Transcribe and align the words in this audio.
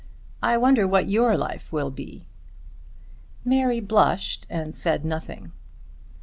I 0.41 0.57
wonder 0.57 0.87
what 0.87 1.09
your 1.11 1.37
life 1.37 1.71
will 1.71 1.91
be." 1.91 2.25
Mary 3.45 3.79
blushed 3.79 4.47
and 4.49 4.75
said 4.75 5.05
nothing. 5.05 5.51